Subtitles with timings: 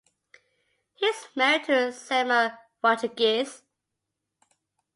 [0.95, 3.61] He is married to Selma Rodrigues.